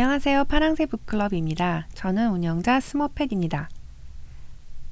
안녕하세요. 0.00 0.44
파랑새 0.44 0.86
북클럽입니다. 0.86 1.88
저는 1.92 2.30
운영자 2.30 2.78
스머펫입니다. 2.78 3.68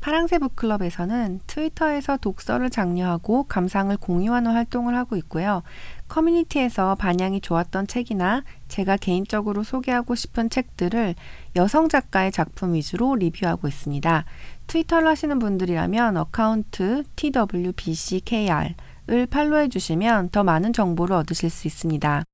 파랑새 0.01 0.41
북클럽에서는 0.41 1.43
트위터에서 1.47 2.17
독서를 2.17 2.71
장려하고 2.71 3.45
감상을 3.45 3.97
공유하는 3.99 4.51
활동을 4.51 4.97
하고 4.97 5.15
있고요. 5.15 5.63
커뮤니티에서 6.09 6.97
반향이 6.97 7.41
좋았던 7.41 7.87
책이나 7.87 8.43
제가 8.67 8.97
개인적으로 8.97 9.63
소개하고 9.63 10.17
싶은 10.17 10.51
책들을 10.51 11.15
여성 11.55 11.89
작가의 11.89 12.33
작품 12.33 12.75
위주로 12.75 13.15
리뷰하고 13.15 13.69
있습니다. 13.69 14.25
트위터를 14.67 15.07
하시는 15.07 15.39
분들이라면 15.39 16.17
account 16.17 17.05
twbckr 17.15 18.75
을 19.09 19.27
팔로우해 19.27 19.69
주시면 19.69 20.31
더 20.31 20.43
많은 20.43 20.73
정보를 20.73 21.15
얻으실 21.15 21.49
수 21.49 21.69
있습니다. 21.69 22.25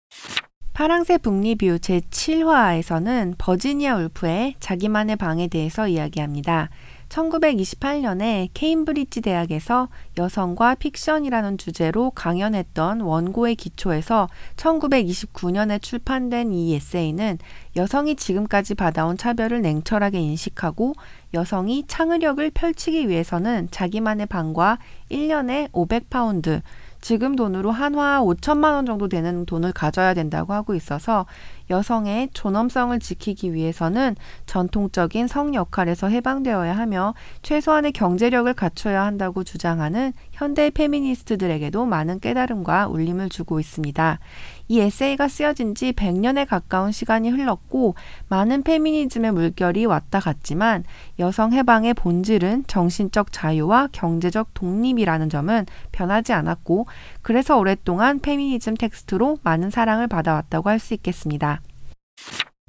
파랑새 0.73 1.19
북리뷰 1.19 1.81
제7화에서는 1.81 3.35
버지니아 3.37 3.97
울프의 3.97 4.55
자기만의 4.59 5.17
방에 5.17 5.47
대해서 5.49 5.87
이야기합니다. 5.87 6.71
1928년에 7.11 8.49
케임브리지 8.55 9.21
대학에서 9.21 9.89
여성과 10.17 10.77
픽션이라는 10.77 11.59
주제로 11.59 12.11
강연했던 12.13 13.03
원고의 13.03 13.57
기초에서 13.57 14.29
1929년에 14.57 15.83
출판된 15.83 16.55
이 16.55 16.75
에세이는 16.75 17.37
여성이 17.77 18.17
지금까지 18.17 18.75
받아온 18.75 19.19
차별을 19.19 19.61
냉철하게 19.61 20.21
인식하고 20.21 20.95
여성이 21.35 21.85
창의력을 21.87 22.51
펼치기 22.51 23.11
위해서는 23.11 23.69
자기만의 23.71 24.25
방과 24.25 24.79
1년에 25.11 25.71
500파운드, 25.73 26.63
지금 27.03 27.35
돈으로 27.35 27.73
한화 27.73 28.23
5천만 28.23 28.75
원 28.75 28.87
정도 28.87 29.09
되는 29.09 29.45
돈을 29.45 29.73
가져야 29.73 30.15
된다고 30.15 30.55
하고 30.55 30.75
있어서 30.75 31.27
여성의 31.69 32.31
존엄성을 32.33 32.99
지키기 33.01 33.53
위해서는 33.53 34.15
전통적인 34.47 35.27
성 35.27 35.55
역할에서 35.55 36.09
해방되어야 36.09 36.77
하며 36.77 37.15
최소한의 37.43 37.93
경제력을 37.93 38.53
갖춰야 38.55 39.05
한다고 39.05 39.43
주장하는 39.43 40.13
현대 40.31 40.71
페미니스트들에게도 40.71 41.85
많은 41.87 42.21
깨달음과 42.21 42.87
울림을 42.87 43.31
주고 43.31 43.59
있습니다. 43.59 44.21
이 44.69 44.81
에세이가 44.81 45.29
쓰여진 45.29 45.75
지 45.75 45.93
100년에 45.93 46.47
가까운 46.47 46.93
시간이 46.93 47.31
흘렀고 47.31 47.95
많은 48.29 48.63
페미니즘의 48.63 49.33
물결이 49.33 49.87
왔다 49.87 50.21
갔지만 50.21 50.85
여성 51.19 51.53
해방의 51.53 51.95
본질은 51.95 52.65
정신적 52.67 53.33
자유와 53.33 53.89
경제적 53.93 54.53
독립이라는 54.55 55.31
점은 55.31 55.67
변하지 55.91 56.33
않았고 56.33 56.87
그래서 57.23 57.57
오랫동안 57.57 58.21
페미니즘 58.21 58.75
텍스트로 58.77 59.39
많은 59.43 59.71
사랑을 59.71 60.07
받아왔다고 60.07 60.69
할 60.69 60.83
수 60.83 60.95
있겠습니다. 60.95 61.61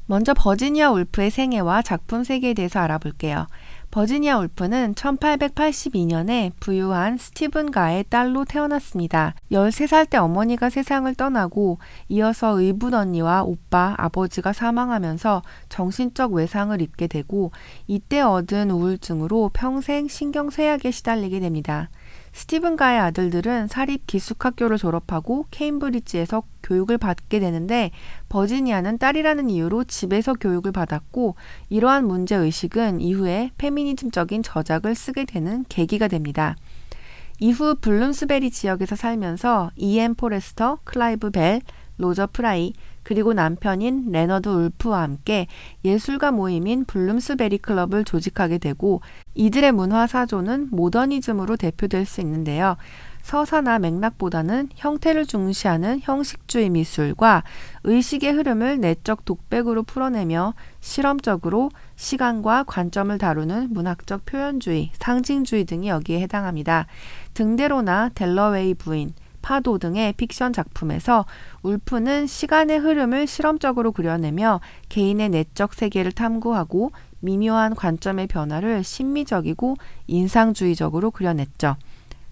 먼저 0.06 0.34
버지니아 0.34 0.92
울프의 0.92 1.32
생애와 1.32 1.82
작품 1.82 2.24
세계에 2.24 2.54
대해서 2.54 2.80
알아볼게요. 2.80 3.48
버지니아 3.94 4.40
울프는 4.40 4.96
1882년에 4.96 6.52
부유한 6.60 7.20
스티븐 7.20 7.70
가의 7.70 8.04
딸로 8.10 8.44
태어났습니다. 8.44 9.36
13살 9.52 10.10
때 10.10 10.18
어머니가 10.18 10.72
세상을 10.72 11.14
떠나고 11.14 11.78
이어서 12.10 12.60
의붓 12.60 12.96
언니와 12.96 13.44
오빠, 13.44 13.94
아버지가 14.00 14.52
사망하면서 14.52 15.44
정신적 15.70 16.34
외상을 16.34 16.82
입게 16.82 17.06
되고 17.06 17.52
이때 17.86 18.20
얻은 18.22 18.72
우울증으로 18.72 19.52
평생 19.54 20.08
신경쇠약에 20.08 20.90
시달리게 20.90 21.40
됩니다. 21.40 21.92
스티븐 22.34 22.76
가의 22.76 23.00
아들들은 23.00 23.68
사립 23.68 24.08
기숙학교를 24.08 24.78
졸업하고 24.78 25.46
케임브리지에서 25.52 26.44
교육을 26.64 26.98
받게 26.98 27.40
되는데 27.40 27.92
버지니아는 28.30 28.98
딸이라는 28.98 29.52
이유로 29.52 29.84
집에서 29.84 30.34
교육을 30.34 30.72
받았고 30.72 31.36
이러한 31.70 32.08
문제 32.08 32.36
의식은 32.36 33.02
이후에 33.02 33.52
페미니즘적인 33.60 34.42
저작을 34.42 34.96
쓰게 34.96 35.26
되는 35.26 35.64
계기가 35.70 36.08
됩니다. 36.08 36.56
이후 37.40 37.76
블룸스베리 37.80 38.50
지역에서 38.50 38.96
살면서 38.96 39.72
이엠 39.76 40.16
포레스터, 40.16 40.80
클라이브 40.84 41.30
벨, 41.30 41.62
로저 41.98 42.28
프라이, 42.32 42.74
그리고 43.04 43.34
남편인 43.34 44.12
레너드 44.12 44.50
울프와 44.50 45.02
함께 45.02 45.48
예술가 45.86 46.32
모임인 46.32 46.86
블룸스베리 46.86 47.60
클럽을 47.60 48.04
조직하게 48.04 48.58
되고 48.58 49.02
이들의 49.36 49.72
문화 49.74 50.08
사조는 50.08 50.70
모더니즘으로 50.72 51.58
대표될 51.58 52.06
수 52.06 52.22
있는데요. 52.22 52.78
서사나 53.24 53.80
맥락보다는 53.80 54.70
형태를 54.76 55.26
중시하는 55.26 56.02
형식주의 56.04 56.70
미술과 56.70 57.44
의식의 57.86 58.34
흐름을 58.34 58.82
내적 58.82 59.24
독백으로 59.24 59.84
풀어내며 59.84 60.54
실험적으로 60.82 61.72
시간과 61.96 62.64
관점을 62.64 63.18
다루는 63.18 63.70
문학적 63.72 64.26
표현주의, 64.26 64.92
상징주의 64.94 65.64
등이 65.64 65.88
여기에 65.88 66.20
해당합니다. 66.20 66.86
등대로나 67.34 68.10
델러웨이 68.14 68.74
부인, 68.74 69.14
파도 69.44 69.78
등의 69.78 70.14
픽션 70.14 70.54
작품에서 70.54 71.26
울프는 71.62 72.26
시간의 72.26 72.80
흐름을 72.80 73.28
실험적으로 73.28 73.92
그려내며 73.92 74.62
개인의 74.90 75.30
내적 75.30 75.76
세계를 75.76 76.12
탐구하고 76.14 76.92
미묘한 77.20 77.76
관점의 77.76 78.26
변화를 78.28 78.84
심미적이고 78.84 79.76
인상주의적으로 80.08 81.12
그려냈죠. 81.12 81.76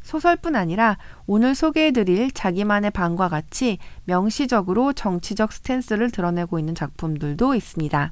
소설뿐 0.01 0.55
아니라 0.55 0.97
오늘 1.27 1.53
소개해드릴 1.53 2.31
자기만의 2.31 2.89
방과 2.91 3.29
같이 3.29 3.77
명시적으로 4.05 4.93
정치적 4.93 5.53
스탠스를 5.53 6.09
드러내고 6.09 6.57
있는 6.57 6.73
작품들도 6.73 7.53
있습니다. 7.53 8.11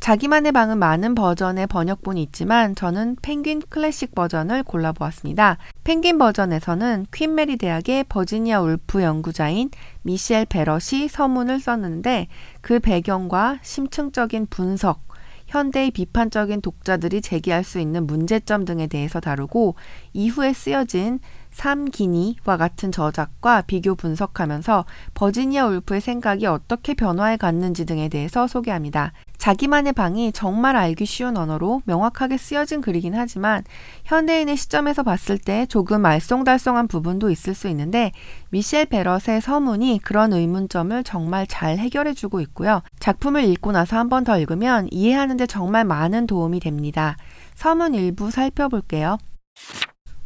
자기만의 0.00 0.52
방은 0.52 0.78
많은 0.78 1.14
버전의 1.14 1.66
번역본이 1.66 2.22
있지만 2.22 2.74
저는 2.74 3.16
펭귄 3.20 3.60
클래식 3.68 4.14
버전을 4.14 4.62
골라보았습니다. 4.62 5.58
펭귄 5.84 6.16
버전에서는 6.16 7.06
퀸 7.12 7.34
메리 7.34 7.58
대학의 7.58 8.04
버지니아 8.04 8.62
울프 8.62 9.02
연구자인 9.02 9.68
미셸 10.02 10.46
베럿이 10.46 11.08
서문을 11.08 11.60
썼는데 11.60 12.28
그 12.62 12.80
배경과 12.80 13.58
심층적인 13.60 14.46
분석, 14.48 15.02
현대의 15.48 15.90
비판적인 15.90 16.62
독자들이 16.62 17.20
제기할 17.20 17.62
수 17.62 17.78
있는 17.78 18.06
문제점 18.06 18.64
등에 18.64 18.86
대해서 18.86 19.20
다루고 19.20 19.74
이후에 20.14 20.54
쓰여진 20.54 21.18
삼기니와 21.52 22.56
같은 22.56 22.92
저작과 22.92 23.62
비교 23.62 23.94
분석하면서 23.94 24.84
버지니아 25.14 25.66
울프의 25.66 26.00
생각이 26.00 26.46
어떻게 26.46 26.94
변화해 26.94 27.36
갔는지 27.36 27.84
등에 27.86 28.08
대해서 28.08 28.46
소개합니다. 28.46 29.12
자기만의 29.38 29.94
방이 29.94 30.32
정말 30.32 30.76
알기 30.76 31.06
쉬운 31.06 31.38
언어로 31.38 31.80
명확하게 31.86 32.36
쓰여진 32.36 32.82
글이긴 32.82 33.14
하지만 33.14 33.64
현대인의 34.04 34.56
시점에서 34.58 35.02
봤을 35.02 35.38
때 35.38 35.64
조금 35.66 36.02
알쏭달쏭한 36.02 36.90
부분도 36.90 37.30
있을 37.30 37.54
수 37.54 37.66
있는데 37.68 38.12
미셸 38.50 38.86
베럿의 38.86 39.40
서문이 39.40 40.00
그런 40.02 40.34
의문점을 40.34 41.02
정말 41.04 41.46
잘 41.46 41.78
해결해주고 41.78 42.40
있고요. 42.42 42.82
작품을 42.98 43.44
읽고 43.44 43.72
나서 43.72 43.96
한 43.96 44.08
번 44.10 44.24
더 44.24 44.38
읽으면 44.38 44.88
이해하는데 44.90 45.46
정말 45.46 45.84
많은 45.84 46.26
도움이 46.26 46.60
됩니다. 46.60 47.16
서문 47.54 47.94
일부 47.94 48.30
살펴볼게요. 48.30 49.16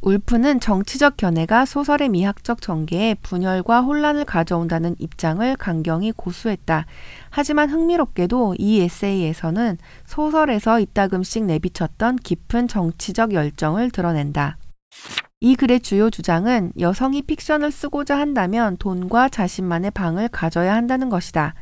울프는 0.05 0.61
정치적 0.61 1.17
견해가 1.17 1.65
소설의 1.65 2.11
미학적 2.11 2.61
전개에 2.61 3.15
분열과 3.23 3.81
혼란을 3.81 4.27
가져온다는 4.27 4.95
입장을 4.99 5.57
강경히 5.57 6.13
고수했다. 6.13 6.85
하지만 7.31 7.71
흥미롭게도 7.71 8.57
이 8.59 8.83
에세이에서는 8.83 9.79
소설에서 10.05 10.79
이따금씩 10.79 11.45
내비쳤던 11.45 12.17
깊은 12.17 12.69
정치적 12.69 13.33
열정을 13.33 13.91
드러낸다. 13.91 14.59
이 15.41 15.57
글의 15.57 15.81
주요 15.81 16.11
주장은 16.11 16.73
여성이 16.79 17.23
픽션을 17.23 17.73
쓰고자 17.73 18.19
한다면 18.19 18.77
돈과 18.77 19.31
자신만의 19.31 19.93
방을 19.93 20.29
가져야 20.29 20.75
한다는 20.75 21.09
것이다. 21.09 21.55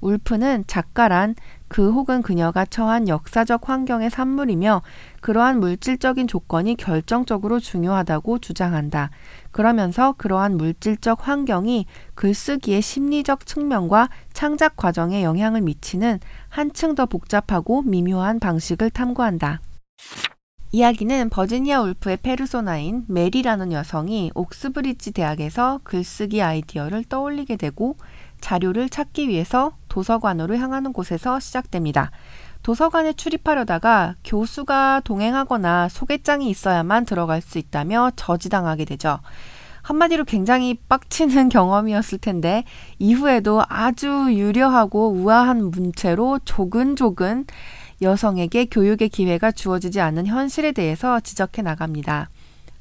울프는 0.00 0.64
작가란 0.66 1.34
그 1.68 1.92
혹은 1.92 2.22
그녀가 2.22 2.64
처한 2.64 3.08
역사적 3.08 3.68
환경의 3.68 4.10
산물이며 4.10 4.82
그러한 5.20 5.60
물질적인 5.60 6.26
조건이 6.26 6.76
결정적으로 6.76 7.60
중요하다고 7.60 8.38
주장한다. 8.38 9.10
그러면서 9.50 10.14
그러한 10.16 10.56
물질적 10.56 11.28
환경이 11.28 11.86
글쓰기의 12.14 12.80
심리적 12.80 13.46
측면과 13.46 14.08
창작 14.32 14.76
과정에 14.76 15.22
영향을 15.22 15.60
미치는 15.60 16.20
한층 16.48 16.94
더 16.94 17.06
복잡하고 17.06 17.82
미묘한 17.82 18.40
방식을 18.40 18.90
탐구한다. 18.90 19.60
이야기는 20.70 21.30
버지니아 21.30 21.80
울프의 21.80 22.18
페르소나인 22.18 23.04
메리라는 23.08 23.72
여성이 23.72 24.30
옥스브리지 24.34 25.12
대학에서 25.12 25.80
글쓰기 25.82 26.42
아이디어를 26.42 27.04
떠올리게 27.04 27.56
되고 27.56 27.96
자료를 28.42 28.90
찾기 28.90 29.28
위해서 29.28 29.72
도서관으로 29.98 30.56
향하는 30.56 30.92
곳에서 30.92 31.40
시작됩니다. 31.40 32.12
도서관에 32.62 33.14
출입하려다가 33.14 34.14
교수가 34.22 35.02
동행하거나 35.02 35.88
소개장이 35.88 36.48
있어야만 36.50 37.04
들어갈 37.04 37.40
수 37.40 37.58
있다며 37.58 38.12
저지당하게 38.14 38.84
되죠. 38.84 39.18
한마디로 39.82 40.24
굉장히 40.24 40.74
빡치는 40.88 41.48
경험이었을 41.50 42.18
텐데 42.18 42.62
이후에도 43.00 43.64
아주 43.68 44.28
유려하고 44.30 45.10
우아한 45.10 45.72
문체로 45.72 46.38
조근조근 46.44 47.46
여성에게 48.00 48.66
교육의 48.66 49.08
기회가 49.08 49.50
주어지지 49.50 50.00
않는 50.00 50.28
현실에 50.28 50.70
대해서 50.70 51.18
지적해 51.18 51.62
나갑니다. 51.62 52.28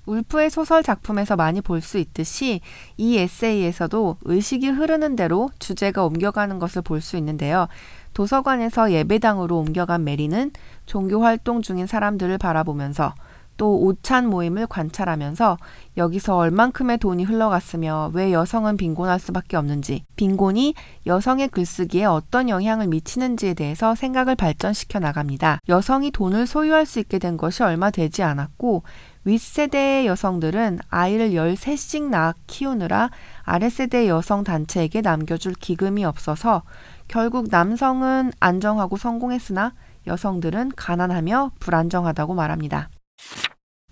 울프의 0.07 0.49
소설 0.49 0.83
작품에서 0.83 1.35
많이 1.35 1.61
볼 1.61 1.81
수 1.81 1.97
있듯이 1.99 2.61
이 2.97 3.17
에세이에서도 3.17 4.17
의식이 4.23 4.69
흐르는 4.69 5.15
대로 5.15 5.49
주제가 5.59 6.03
옮겨가는 6.05 6.57
것을 6.59 6.81
볼 6.81 7.01
수 7.01 7.17
있는데요. 7.17 7.67
도서관에서 8.13 8.91
예배당으로 8.91 9.59
옮겨간 9.59 10.03
메리는 10.03 10.51
종교 10.87 11.23
활동 11.23 11.61
중인 11.61 11.85
사람들을 11.85 12.37
바라보면서 12.39 13.13
또 13.57 13.79
오찬 13.81 14.27
모임을 14.27 14.67
관찰하면서 14.67 15.57
여기서 15.97 16.37
얼만큼의 16.37 16.99
돈이 16.99 17.23
흘러갔으며 17.23 18.11
왜 18.13 18.31
여성은 18.31 18.77
빈곤할 18.77 19.19
수밖에 19.19 19.57
없는지, 19.57 20.05
빈곤이 20.15 20.75
여성의 21.05 21.49
글쓰기에 21.49 22.05
어떤 22.05 22.49
영향을 22.49 22.87
미치는지에 22.87 23.55
대해서 23.55 23.95
생각을 23.95 24.35
발전시켜 24.35 24.99
나갑니다. 24.99 25.59
여성이 25.67 26.11
돈을 26.11 26.47
소유할 26.47 26.85
수 26.85 26.99
있게 26.99 27.19
된 27.19 27.35
것이 27.37 27.63
얼마 27.63 27.89
되지 27.89 28.23
않았고, 28.23 28.83
윗세대의 29.25 30.07
여성들은 30.07 30.79
아이를 30.89 31.31
13씩 31.31 32.03
낳아 32.09 32.33
키우느라 32.47 33.09
아랫세대 33.43 34.07
여성 34.07 34.45
단체에게 34.45 35.01
남겨줄 35.01 35.53
기금이 35.53 36.05
없어서 36.05 36.63
결국 37.09 37.47
남성은 37.51 38.31
안정하고 38.39 38.95
성공했으나 38.95 39.73
여성들은 40.07 40.71
가난하며 40.77 41.51
불안정하다고 41.59 42.35
말합니다. 42.35 42.89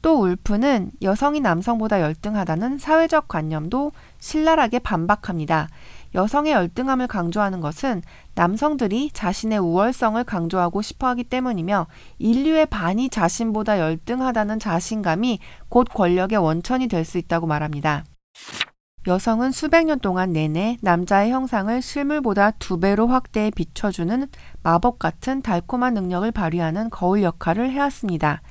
또 0.05 0.21
울프는 0.21 0.91
여성이 1.01 1.39
남성보다 1.39 1.99
열등하다는 1.99 2.77
사회적 2.77 3.27
관념도 3.27 3.91
신랄하게 4.19 4.77
반박합니다. 4.77 5.67
여성의 6.13 6.53
열등함을 6.53 7.07
강조하는 7.07 7.59
것은 7.59 8.03
남성들이 8.35 9.09
자신의 9.13 9.57
우월성을 9.57 10.23
강조하고 10.23 10.83
싶어 10.83 11.07
하기 11.07 11.23
때문이며 11.23 11.87
인류의 12.19 12.67
반이 12.67 13.09
자신보다 13.09 13.79
열등하다는 13.79 14.59
자신감이 14.59 15.39
곧 15.69 15.87
권력의 15.91 16.37
원천이 16.37 16.87
될 16.87 17.03
수 17.03 17.17
있다고 17.17 17.47
말합니다. 17.47 18.03
여성은 19.07 19.51
수백 19.53 19.85
년 19.85 19.99
동안 19.99 20.33
내내 20.33 20.77
남자의 20.83 21.31
형상을 21.31 21.81
실물보다 21.81 22.51
두 22.59 22.79
배로 22.79 23.07
확대해 23.07 23.49
비춰주는 23.49 24.27
마법 24.61 24.99
같은 24.99 25.41
달콤한 25.41 25.95
능력을 25.95 26.31
발휘하는 26.31 26.91
거울 26.91 27.23
역할을 27.23 27.71
해왔습니다. 27.71 28.43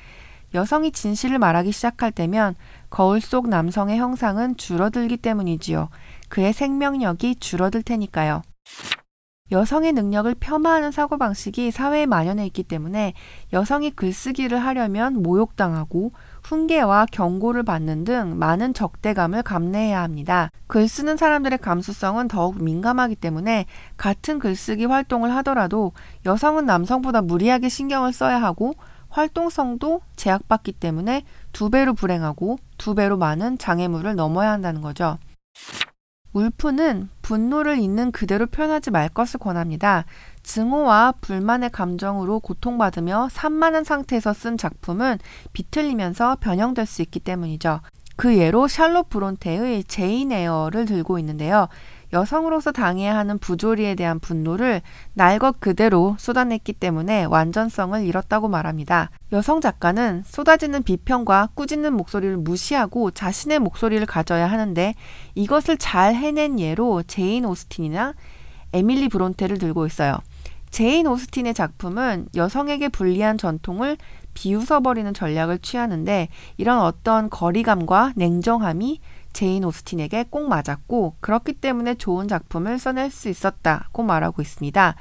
여성이 0.55 0.93
진실을 0.93 1.39
말하기 1.39 1.73
시작할 1.73 2.13
때면 2.13 2.55
거울 2.89 3.21
속 3.21 3.49
남성의 3.49 3.99
형상은 3.99 4.57
줄어들기 4.57 5.17
때문이지요. 5.17 5.89
그의 6.29 6.53
생명력이 6.53 7.37
줄어들 7.37 7.83
테니까요. 7.83 8.43
여성의 9.53 9.93
능력을 9.93 10.35
폄하하는 10.41 10.91
사고방식이 10.91 11.71
사회에 11.71 12.07
만연해 12.07 12.47
있기 12.47 12.63
때문에 12.63 13.13
여성이 13.53 13.91
글쓰기를 13.91 14.59
하려면 14.59 15.23
모욕당하고 15.23 16.13
훈계와 16.45 17.07
경고를 17.13 17.63
받는 17.63 18.05
등 18.05 18.39
많은 18.39 18.73
적대감을 18.73 19.43
감내해야 19.43 20.03
합니다. 20.03 20.51
글 20.67 20.89
쓰는 20.89 21.19
사람들의 21.19 21.59
감수성은 21.59 22.29
더욱 22.29 22.63
민감하기 22.63 23.17
때문에 23.17 23.67
같은 23.99 24.39
글쓰기 24.39 24.87
활동을 24.87 25.35
하더라도 25.37 25.93
여성은 26.25 26.65
남성보다 26.65 27.21
무리하게 27.21 27.69
신경을 27.69 28.15
써야 28.15 28.41
하고 28.41 28.75
활동성도 29.15 30.01
제약받기 30.17 30.73
때문에 30.73 31.23
두 31.53 31.71
배로 31.71 31.95
불행하고 31.95 32.59
두 32.79 32.97
배로 32.97 33.17
많은 33.17 33.59
장애물을 33.59 34.17
넘어야 34.17 34.51
한다는 34.51 34.81
거죠. 34.81 35.19
울프는 36.33 37.11
분노를 37.23 37.79
있는 37.79 38.11
그대로 38.11 38.47
표현하지 38.47 38.91
말 38.91 39.09
것을 39.09 39.39
권합니다. 39.39 40.05
증오와 40.43 41.15
불만의 41.21 41.71
감정으로 41.71 42.41
고통받으며 42.41 43.29
산만한 43.31 43.85
상태에서 43.85 44.33
쓴 44.33 44.59
작품은 44.59 45.19
비틀리면서 45.53 46.39
변형될 46.41 46.85
수 46.85 47.03
있기 47.03 47.21
때문이죠. 47.21 47.83
그 48.17 48.37
예로 48.37 48.67
샬롯 48.67 49.11
브론테의 49.11 49.85
제인 49.85 50.33
에어를 50.33 50.87
들고 50.87 51.21
있는데요. 51.21 51.69
여성으로서 52.15 52.71
당해야 52.73 53.17
하는 53.17 53.39
부조리에 53.39 53.97
대한 53.97 54.19
분노를 54.21 54.81
날 55.13 55.35
것 55.35 55.59
그대로 55.59 56.15
쏟아냈기 56.17 56.75
때문에 56.75 57.25
완전성을 57.25 58.01
잃었다고 58.07 58.47
말합니다. 58.49 59.11
여성 59.33 59.61
작가는 59.61 60.23
쏟아지는 60.25 60.85
비평과 60.85 61.49
꾸짖는 61.55 61.93
목소리를 61.93 62.37
무시하고 62.37 63.11
자신의 63.11 63.59
목소리를 63.59 64.07
가져야 64.07 64.49
하는데 64.49 64.95
이것을 65.35 65.77
잘 65.77 66.15
해낸 66.15 66.61
예로 66.61 67.03
제인 67.03 67.45
오스틴이나 67.45 68.15
에밀리 68.73 69.09
브론테를 69.09 69.59
들고 69.59 69.87
있어요. 69.87 70.19
제인 70.71 71.09
오스틴의 71.09 71.53
작품은 71.55 72.29
여성에게 72.37 72.91
불리한 72.91 73.39
전통을 73.39 73.97
비웃어버리는 74.35 75.13
전략을 75.15 75.59
취하는데 75.59 76.29
이런 76.59 76.81
어떤 76.81 77.29
거리감과 77.29 78.13
냉정함이 78.15 79.01
제인 79.35 79.65
오스틴에게 79.65 80.27
꼭 80.31 80.49
맞았고 80.49 81.17
그렇기 81.21 81.53
때문에 81.55 81.97
좋은 81.97 82.27
작품을 82.27 82.79
써낼 82.79 83.11
수 83.11 83.29
있었다고 83.29 84.03
말하고 84.03 84.41
있습니다. 84.41 84.95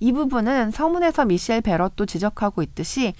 이 0.00 0.12
부분은 0.12 0.70
서문에서 0.70 1.26
미셸 1.26 1.60
베럿도 1.60 2.06
지적하고 2.06 2.62
있듯이 2.62 3.12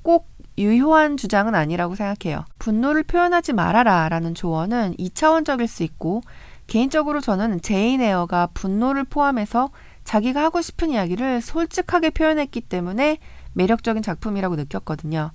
꼭 0.00 0.30
유효한 0.58 1.16
주장은 1.16 1.54
아니라고 1.54 1.94
생각해요. 1.94 2.44
분노를 2.58 3.02
표현하지 3.02 3.52
말아라 3.52 4.08
라는 4.08 4.34
조언은 4.34 4.96
2차원적일 4.98 5.66
수 5.66 5.82
있고 5.82 6.22
개인적으로 6.66 7.20
저는 7.20 7.60
제인 7.60 8.00
에어가 8.00 8.48
분노를 8.54 9.04
포함해서 9.04 9.70
자기가 10.04 10.42
하고 10.42 10.60
싶은 10.60 10.90
이야기를 10.90 11.40
솔직하게 11.42 12.10
표현했기 12.10 12.62
때문에 12.62 13.18
매력적인 13.54 14.02
작품이라고 14.02 14.56
느꼈거든요. 14.56 15.32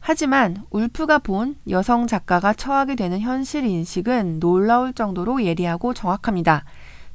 하지만 0.00 0.64
울프가 0.70 1.18
본 1.18 1.56
여성 1.68 2.06
작가가 2.06 2.52
처하게 2.52 2.96
되는 2.96 3.20
현실 3.20 3.64
인식은 3.64 4.40
놀라울 4.40 4.92
정도로 4.92 5.44
예리하고 5.44 5.94
정확합니다. 5.94 6.64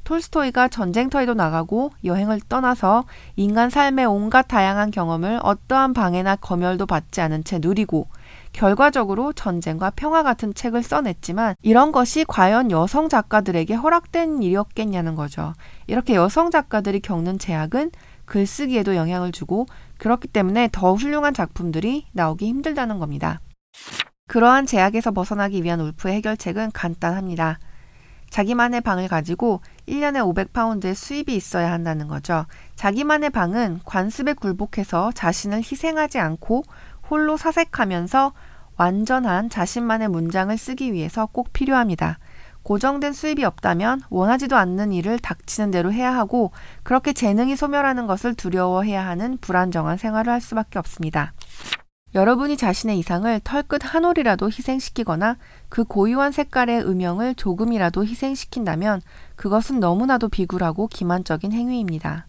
톨스토이가 0.06 0.68
전쟁터에도 0.68 1.34
나가고 1.34 1.90
여행을 2.04 2.40
떠나서 2.48 3.04
인간 3.34 3.70
삶의 3.70 4.06
온갖 4.06 4.42
다양한 4.42 4.92
경험을 4.92 5.40
어떠한 5.42 5.94
방해나 5.94 6.36
검열도 6.36 6.86
받지 6.86 7.20
않은 7.20 7.42
채 7.42 7.58
누리고 7.60 8.06
결과적으로 8.52 9.32
전쟁과 9.32 9.90
평화 9.96 10.22
같은 10.22 10.54
책을 10.54 10.84
써냈지만 10.84 11.56
이런 11.60 11.90
것이 11.90 12.24
과연 12.24 12.70
여성 12.70 13.08
작가들에게 13.08 13.74
허락된 13.74 14.42
일이었겠냐는 14.42 15.16
거죠. 15.16 15.52
이렇게 15.88 16.14
여성 16.14 16.50
작가들이 16.50 17.00
겪는 17.00 17.38
제약은 17.40 17.90
글쓰기에도 18.26 18.96
영향을 18.96 19.32
주고 19.32 19.66
그렇기 19.98 20.28
때문에 20.28 20.68
더 20.72 20.94
훌륭한 20.94 21.32
작품들이 21.32 22.06
나오기 22.12 22.46
힘들다는 22.46 22.98
겁니다. 22.98 23.40
그러한 24.28 24.66
제약에서 24.66 25.12
벗어나기 25.12 25.62
위한 25.62 25.80
울프의 25.80 26.16
해결책은 26.16 26.72
간단합니다. 26.72 27.58
자기만의 28.30 28.80
방을 28.80 29.08
가지고 29.08 29.60
1년에 29.88 30.18
500파운드의 30.34 30.94
수입이 30.94 31.34
있어야 31.34 31.72
한다는 31.72 32.08
거죠. 32.08 32.46
자기만의 32.74 33.30
방은 33.30 33.80
관습에 33.84 34.34
굴복해서 34.34 35.12
자신을 35.12 35.58
희생하지 35.58 36.18
않고 36.18 36.64
홀로 37.08 37.36
사색하면서 37.36 38.32
완전한 38.76 39.48
자신만의 39.48 40.08
문장을 40.08 40.56
쓰기 40.58 40.92
위해서 40.92 41.26
꼭 41.26 41.52
필요합니다. 41.52 42.18
고정된 42.66 43.12
수입이 43.12 43.44
없다면 43.44 44.00
원하지도 44.10 44.56
않는 44.56 44.92
일을 44.92 45.20
닥치는 45.20 45.70
대로 45.70 45.92
해야 45.92 46.12
하고 46.12 46.50
그렇게 46.82 47.12
재능이 47.12 47.54
소멸하는 47.54 48.08
것을 48.08 48.34
두려워해야 48.34 49.06
하는 49.06 49.38
불안정한 49.40 49.98
생활을 49.98 50.32
할 50.32 50.40
수밖에 50.40 50.80
없습니다. 50.80 51.32
여러분이 52.16 52.56
자신의 52.56 52.98
이상을 52.98 53.40
털끝 53.44 53.82
한 53.84 54.04
올이라도 54.04 54.48
희생시키거나 54.48 55.36
그 55.68 55.84
고유한 55.84 56.32
색깔의 56.32 56.82
음영을 56.88 57.36
조금이라도 57.36 58.04
희생시킨다면 58.04 59.00
그것은 59.36 59.78
너무나도 59.78 60.28
비굴하고 60.28 60.88
기만적인 60.88 61.52
행위입니다. 61.52 62.26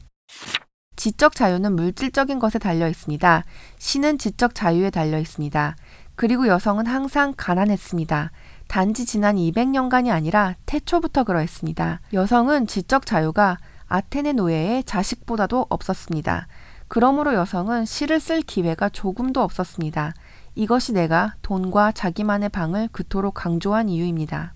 지적 0.97 1.33
자유는 1.33 1.75
물질적인 1.75 2.37
것에 2.37 2.59
달려 2.59 2.87
있습니다. 2.87 3.43
신은 3.79 4.19
지적 4.19 4.53
자유에 4.53 4.91
달려 4.91 5.17
있습니다. 5.17 5.75
그리고 6.15 6.47
여성은 6.47 6.85
항상 6.85 7.33
가난했습니다. 7.35 8.31
단지 8.67 9.05
지난 9.05 9.35
200년간이 9.37 10.11
아니라 10.11 10.55
태초부터 10.65 11.23
그러했습니다. 11.23 12.01
여성은 12.13 12.67
지적 12.67 13.05
자유가 13.05 13.57
아테네 13.87 14.33
노예의 14.33 14.83
자식보다도 14.83 15.67
없었습니다. 15.69 16.47
그러므로 16.87 17.33
여성은 17.33 17.85
시를 17.85 18.19
쓸 18.19 18.41
기회가 18.41 18.89
조금도 18.89 19.41
없었습니다. 19.41 20.13
이것이 20.55 20.93
내가 20.93 21.35
돈과 21.41 21.91
자기만의 21.91 22.49
방을 22.49 22.89
그토록 22.91 23.35
강조한 23.35 23.89
이유입니다. 23.89 24.53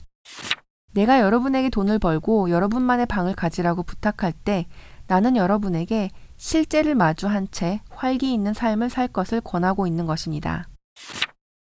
내가 0.94 1.20
여러분에게 1.22 1.70
돈을 1.70 2.00
벌고 2.00 2.50
여러분만의 2.50 3.06
방을 3.06 3.36
가지라고 3.36 3.84
부탁할 3.84 4.34
때 4.34 4.68
나는 5.08 5.36
여러분에게 5.36 6.10
실제를 6.38 6.96
마주한 6.96 7.48
채 7.52 7.82
활기 7.92 8.34
있는 8.34 8.54
삶을 8.54 8.90
살 8.90 9.08
것을 9.08 9.42
권하고 9.42 9.88
있는 9.88 10.06
것입니다. 10.06 10.66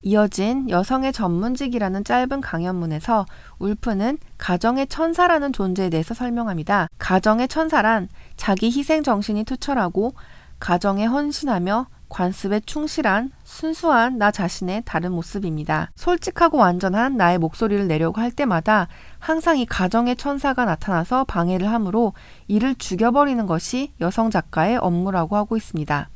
이어진 0.01 0.69
여성의 0.69 1.11
전문직이라는 1.11 2.05
짧은 2.05 2.39
강연문에서 2.39 3.25
울프는 3.59 4.17
가정의 4.37 4.87
천사라는 4.87 5.51
존재에 5.51 5.89
대해서 5.89 6.13
설명합니다. 6.13 6.87
가정의 6.97 7.49
천사란 7.49 8.07
자기 8.37 8.71
희생 8.71 9.03
정신이 9.03 9.43
투철하고 9.43 10.13
가정에 10.59 11.05
헌신하며 11.05 11.87
관습에 12.07 12.61
충실한 12.61 13.31
순수한 13.43 14.17
나 14.17 14.31
자신의 14.31 14.83
다른 14.85 15.11
모습입니다. 15.11 15.91
솔직하고 15.95 16.57
완전한 16.57 17.17
나의 17.17 17.37
목소리를 17.37 17.87
내려고 17.87 18.19
할 18.19 18.31
때마다 18.31 18.87
항상 19.19 19.59
이 19.59 19.65
가정의 19.65 20.15
천사가 20.15 20.65
나타나서 20.65 21.25
방해를 21.25 21.69
하므로 21.69 22.13
이를 22.47 22.73
죽여버리는 22.73 23.45
것이 23.45 23.93
여성 24.01 24.31
작가의 24.31 24.77
업무라고 24.77 25.35
하고 25.35 25.55
있습니다. 25.55 26.09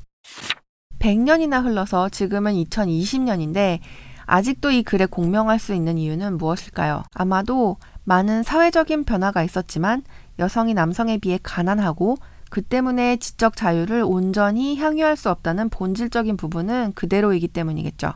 100년이나 1.04 1.62
흘러서 1.64 2.08
지금은 2.08 2.54
2020년인데 2.54 3.80
아직도 4.26 4.72
이 4.72 4.84
글에 4.84 5.06
공명할 5.06 5.60
수 5.60 5.74
있는 5.74 5.98
이유는 5.98 6.38
무엇일까요? 6.38 7.04
아마도 7.14 7.76
많은 8.06 8.44
사회적인 8.44 9.04
변화가 9.04 9.44
있었지만 9.44 10.04
여성이 10.40 10.74
남성에 10.74 11.18
비해 11.18 11.38
가난하고 11.44 12.16
그 12.50 12.62
때문에 12.62 13.18
지적 13.18 13.58
자유를 13.58 14.04
온전히 14.06 14.78
향유할 14.78 15.18
수 15.18 15.30
없다는 15.30 15.70
본질적인 15.70 16.38
부분은 16.38 16.94
그대로이기 16.96 17.50
때문이겠죠. 17.50 18.14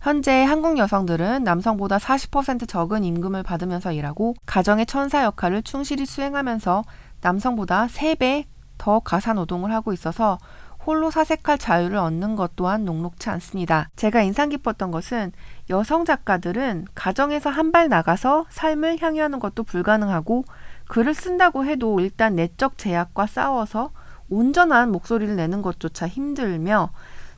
현재 0.00 0.44
한국 0.44 0.78
여성들은 0.78 1.42
남성보다 1.42 1.98
40% 1.98 2.68
적은 2.68 3.02
임금을 3.02 3.42
받으면서 3.42 3.92
일하고 3.92 4.34
가정의 4.46 4.86
천사 4.86 5.24
역할을 5.24 5.62
충실히 5.62 6.06
수행하면서 6.06 6.84
남성보다 7.20 7.86
3배 7.86 8.44
더 8.78 9.00
가사 9.00 9.32
노동을 9.32 9.72
하고 9.72 9.92
있어서 9.92 10.38
홀로 10.84 11.10
사색할 11.10 11.58
자유를 11.58 11.96
얻는 11.96 12.34
것 12.36 12.56
또한 12.56 12.84
녹록치 12.84 13.30
않습니다. 13.30 13.88
제가 13.96 14.22
인상 14.22 14.48
깊었던 14.48 14.90
것은 14.90 15.32
여성 15.70 16.04
작가들은 16.04 16.86
가정에서 16.94 17.50
한 17.50 17.72
발 17.72 17.88
나가서 17.88 18.46
삶을 18.50 19.00
향유하는 19.00 19.38
것도 19.38 19.62
불가능하고 19.62 20.44
글을 20.88 21.14
쓴다고 21.14 21.64
해도 21.64 22.00
일단 22.00 22.34
내적 22.36 22.76
제약과 22.76 23.26
싸워서 23.26 23.90
온전한 24.28 24.92
목소리를 24.92 25.34
내는 25.36 25.62
것조차 25.62 26.06
힘들며 26.08 26.90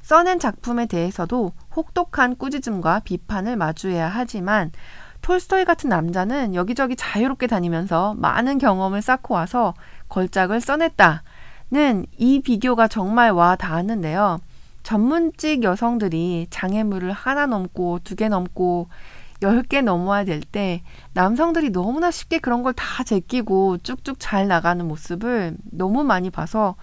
써낸 0.02 0.38
작품에 0.38 0.86
대해서도 0.86 1.52
혹독한 1.76 2.36
꾸짖음과 2.36 3.00
비판을 3.04 3.56
마주해야 3.56 4.08
하지만 4.08 4.72
톨스토이 5.22 5.64
같은 5.64 5.88
남자는 5.88 6.54
여기저기 6.54 6.96
자유롭게 6.96 7.46
다니면서 7.46 8.14
많은 8.18 8.58
경험을 8.58 9.00
쌓고 9.00 9.34
와서 9.34 9.74
걸작을 10.08 10.60
써냈다 10.60 11.22
는이 11.74 12.40
비교가 12.42 12.86
정말 12.88 13.32
와 13.32 13.56
닿았는데요. 13.56 14.38
전문직 14.84 15.62
여성들이 15.64 16.46
장애물을 16.50 17.10
하나 17.12 17.46
넘고 17.46 17.98
두 18.04 18.14
개 18.14 18.28
넘고 18.28 18.88
10개 19.42 19.82
넘어야 19.82 20.24
될 20.24 20.40
때 20.40 20.82
남성들이 21.14 21.70
너무나 21.70 22.10
쉽게 22.10 22.38
그런 22.38 22.62
걸 22.62 22.72
다 22.74 23.02
제끼고 23.02 23.78
쭉쭉 23.78 24.16
잘 24.20 24.46
나가는 24.46 24.86
모습을 24.86 25.56
너무 25.64 26.04
많이 26.04 26.30
봐서 26.30 26.76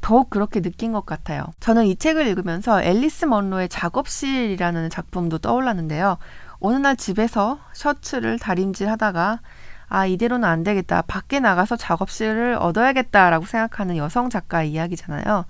더욱 0.00 0.30
그렇게 0.30 0.60
느낀 0.60 0.92
것 0.92 1.04
같아요. 1.04 1.44
저는 1.60 1.86
이 1.86 1.96
책을 1.96 2.26
읽으면서 2.28 2.82
앨리스 2.82 3.24
먼로의 3.24 3.68
작업실이라는 3.68 4.88
작품도 4.90 5.38
떠올랐는데요. 5.38 6.18
어느 6.60 6.76
날 6.76 6.96
집에서 6.96 7.58
셔츠를 7.74 8.38
다림질 8.38 8.88
하다가 8.88 9.40
아, 9.88 10.06
이대로는 10.06 10.48
안 10.48 10.64
되겠다. 10.64 11.02
밖에 11.02 11.40
나가서 11.40 11.76
작업실을 11.76 12.56
얻어야겠다라고 12.60 13.46
생각하는 13.46 13.96
여성 13.96 14.30
작가 14.30 14.62
이야기잖아요. 14.62 15.44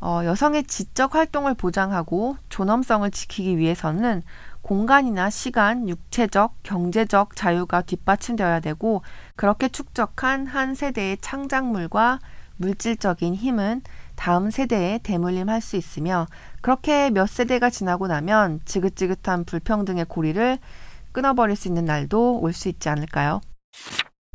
어, 0.00 0.20
여성의 0.24 0.64
지적 0.64 1.14
활동을 1.14 1.54
보장하고 1.54 2.36
존엄성을 2.50 3.10
지키기 3.10 3.58
위해서는 3.58 4.22
공간이나 4.62 5.30
시간, 5.30 5.88
육체적, 5.88 6.54
경제적 6.62 7.36
자유가 7.36 7.82
뒷받침되어야 7.82 8.60
되고 8.60 9.02
그렇게 9.36 9.68
축적한 9.68 10.46
한 10.46 10.74
세대의 10.74 11.18
창작물과 11.20 12.18
물질적인 12.56 13.34
힘은 13.34 13.82
다음 14.14 14.50
세대에 14.50 14.98
대물림할 15.02 15.60
수 15.60 15.76
있으며 15.76 16.26
그렇게 16.60 17.10
몇 17.10 17.28
세대가 17.28 17.68
지나고 17.70 18.06
나면 18.06 18.60
지긋지긋한 18.64 19.44
불평등의 19.44 20.04
고리를 20.06 20.58
끊어버릴 21.12 21.56
수 21.56 21.68
있는 21.68 21.84
날도 21.84 22.40
올 22.40 22.52
수 22.52 22.68
있지 22.68 22.88
않을까요? 22.88 23.40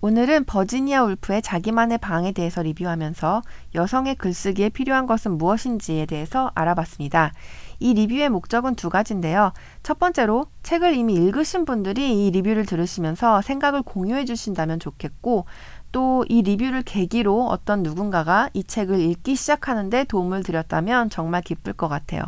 오늘은 0.02 0.46
버지니아 0.46 1.04
울프의 1.04 1.42
자기만의 1.42 1.98
방에 1.98 2.32
대해서 2.32 2.62
리뷰하면서 2.62 3.42
여성의 3.76 4.16
글쓰기에 4.16 4.70
필요한 4.70 5.08
것은 5.08 5.38
무엇인지에 5.38 6.06
대해서 6.06 6.52
알아봤습니다. 6.56 7.34
이 7.80 7.94
리뷰의 7.94 8.30
목적은 8.30 8.76
두 8.76 8.90
가지인데요. 8.90 9.52
첫 9.84 10.00
번째로 10.00 10.46
책을 10.64 10.94
이미 10.96 11.16
읽으신 11.16 11.66
분들이 11.66 12.26
이 12.26 12.32
리뷰를 12.32 12.66
들으시면서 12.66 13.42
생각을 13.42 13.82
공유해 13.82 14.24
주신다면 14.24 14.80
좋겠고 14.80 15.46
또 15.92 16.24
이 16.30 16.44
리뷰를 16.44 16.84
계기로 16.84 17.48
어떤 17.48 17.84
누군가가 17.84 18.50
이 18.54 18.64
책을 18.64 19.00
읽기 19.00 19.36
시작하는데 19.36 20.04
도움을 20.06 20.44
드렸다면 20.44 21.10
정말 21.10 21.42
기쁠 21.42 21.74
것 21.74 21.88
같아요. 21.88 22.24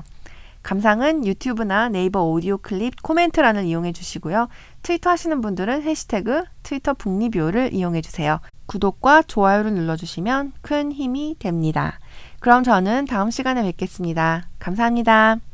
감상은 0.64 1.26
유튜브나 1.26 1.90
네이버 1.90 2.24
오디오 2.24 2.58
클립 2.58 3.02
코멘트란을 3.02 3.66
이용해 3.66 3.94
주시고요. 3.94 4.48
트위터 4.84 5.10
하시는 5.10 5.42
분들은 5.42 5.84
해시태그 5.84 6.44
트위터 6.64 6.94
북리뷰를 6.94 7.74
이용해 7.74 8.02
주세요. 8.02 8.40
구독과 8.68 9.24
좋아요를 9.24 9.74
눌러주시면 9.74 10.54
큰 10.62 10.92
힘이 10.92 11.36
됩니다. 11.40 12.00
그럼 12.40 12.64
저는 12.64 13.06
다음 13.06 13.30
시간에 13.32 13.64
뵙겠습니다. 13.64 14.48
감사합니다. 14.60 15.51